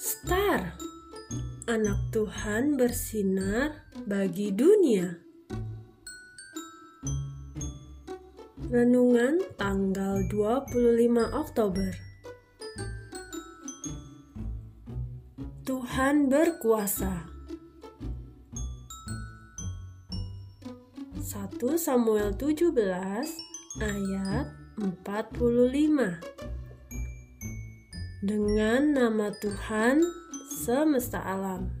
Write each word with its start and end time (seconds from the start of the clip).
Star, 0.00 0.80
anak 1.68 2.00
Tuhan 2.08 2.80
bersinar 2.80 3.84
bagi 4.08 4.48
dunia. 4.48 5.20
Renungan 8.72 9.44
tanggal 9.60 10.24
25 10.32 11.20
Oktober. 11.36 11.92
Tuhan 15.68 16.32
berkuasa. 16.32 17.28
1 21.20 21.60
Samuel 21.76 22.32
17 22.40 22.72
ayat 23.84 24.48
45 24.80 26.40
dengan 28.20 29.00
nama 29.00 29.32
Tuhan 29.32 30.04
semesta 30.52 31.24
alam. 31.24 31.72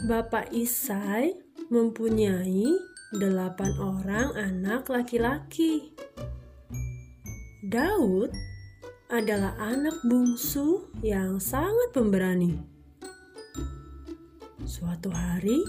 Bapak 0.00 0.48
Isai 0.56 1.36
mempunyai 1.68 2.72
delapan 3.12 3.72
orang 3.76 4.32
anak 4.32 4.88
laki-laki. 4.88 5.92
Daud 7.68 8.32
adalah 9.12 9.60
anak 9.60 10.00
bungsu 10.08 10.88
yang 11.04 11.36
sangat 11.36 11.92
pemberani. 11.92 12.56
Suatu 14.64 15.12
hari, 15.12 15.60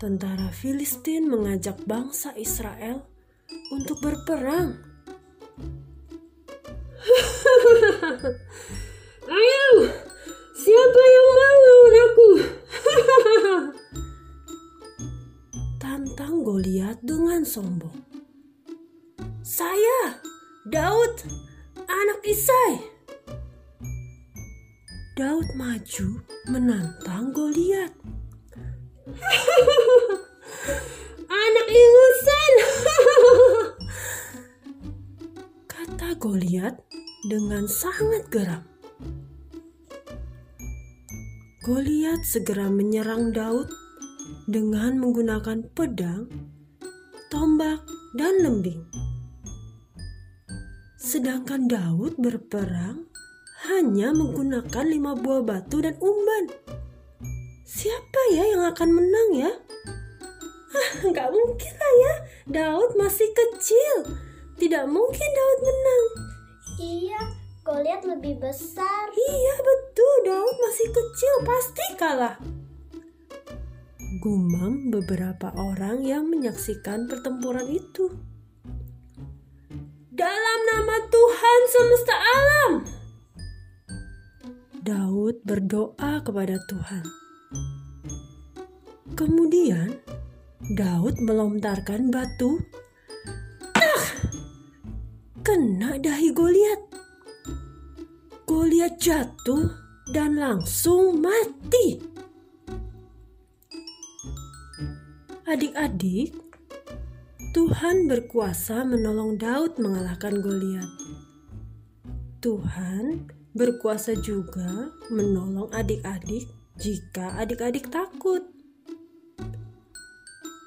tentara 0.00 0.48
Filistin 0.48 1.28
mengajak 1.28 1.76
bangsa 1.84 2.32
Israel 2.38 3.04
untuk 3.74 3.98
berperang 4.00 4.83
Ayo, 8.04 9.68
siapa 10.52 11.00
yang 11.08 11.28
mau 11.32 11.80
aku? 11.88 12.28
Tantang 15.80 16.44
Goliat 16.44 17.00
dengan 17.00 17.40
sombong. 17.48 17.96
Saya, 19.40 20.20
Daud, 20.68 21.16
anak 21.88 22.20
Isai. 22.28 22.92
Daud 25.16 25.48
maju 25.56 26.20
menantang 26.52 27.32
Goliat. 27.32 27.92
dengan 37.24 37.64
sangat 37.64 38.28
geram. 38.28 38.60
Goliat 41.64 42.20
segera 42.28 42.68
menyerang 42.68 43.32
Daud 43.32 43.72
dengan 44.44 45.00
menggunakan 45.00 45.64
pedang, 45.72 46.28
tombak, 47.32 47.80
dan 48.12 48.44
lembing. 48.44 48.84
Sedangkan 51.00 51.64
Daud 51.64 52.20
berperang 52.20 53.08
hanya 53.72 54.12
menggunakan 54.12 54.84
lima 54.84 55.16
buah 55.16 55.40
batu 55.40 55.80
dan 55.80 55.96
umban. 56.04 56.52
Siapa 57.64 58.20
ya 58.36 58.44
yang 58.52 58.68
akan 58.68 58.90
menang 58.92 59.28
ya? 59.32 59.52
Ah, 60.76 60.92
nggak 61.00 61.32
mungkin 61.32 61.72
lah 61.72 61.94
ya. 61.96 62.14
Daud 62.44 63.00
masih 63.00 63.32
kecil. 63.32 64.12
Tidak 64.60 64.84
mungkin 64.84 65.28
Daud 65.32 65.60
menang. 65.64 66.33
Goliat 67.84 68.16
lebih 68.16 68.40
besar. 68.40 69.12
Iya 69.12 69.60
betul, 69.60 70.14
Daud 70.24 70.56
masih 70.56 70.88
kecil, 70.88 71.34
pasti 71.44 71.84
kalah. 72.00 72.40
Gumam 74.24 74.88
beberapa 74.88 75.52
orang 75.52 76.00
yang 76.00 76.24
menyaksikan 76.32 77.04
pertempuran 77.04 77.68
itu. 77.68 78.08
Dalam 80.08 80.58
nama 80.64 80.96
Tuhan 81.12 81.60
semesta 81.68 82.16
alam. 82.16 82.72
Daud 84.80 85.44
berdoa 85.44 86.24
kepada 86.24 86.56
Tuhan. 86.64 87.04
Kemudian 89.12 89.92
Daud 90.72 91.20
melontarkan 91.20 92.08
batu 92.08 92.64
kena 95.44 96.00
dahi 96.00 96.32
Goliat. 96.32 96.93
Goliat 98.54 99.02
jatuh 99.02 99.66
dan 100.14 100.38
langsung 100.38 101.18
mati. 101.18 101.98
Adik-adik, 105.42 106.30
Tuhan 107.50 108.06
berkuasa 108.06 108.86
menolong 108.86 109.42
Daud 109.42 109.82
mengalahkan 109.82 110.38
Goliat. 110.38 110.86
Tuhan 112.38 113.26
berkuasa 113.58 114.14
juga 114.22 114.86
menolong 115.10 115.74
adik-adik 115.74 116.46
jika 116.78 117.34
adik-adik 117.34 117.90
takut. 117.90 118.46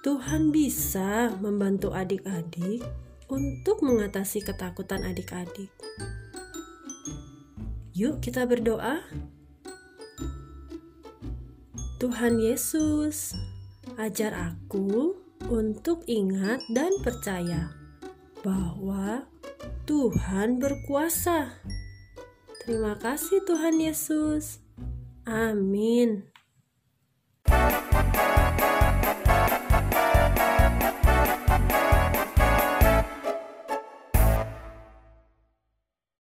Tuhan 0.03 0.51
bisa 0.51 1.31
membantu 1.39 1.95
adik-adik 1.95 2.83
untuk 3.31 3.79
mengatasi 3.79 4.43
ketakutan 4.43 5.07
adik-adik. 5.07 5.71
Yuk, 7.97 8.21
kita 8.21 8.45
berdoa. 8.45 9.01
Tuhan 11.97 12.37
Yesus, 12.37 13.33
ajar 13.97 14.53
aku 14.53 15.17
untuk 15.49 16.05
ingat 16.05 16.61
dan 16.77 16.93
percaya 17.01 17.73
bahwa 18.45 19.25
Tuhan 19.89 20.61
berkuasa. 20.61 21.57
Terima 22.61 23.01
kasih, 23.01 23.41
Tuhan 23.49 23.81
Yesus. 23.81 24.61
Amin. 25.25 26.36